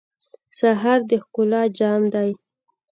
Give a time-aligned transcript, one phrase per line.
[0.57, 2.29] سهار د ښکلا جام دی.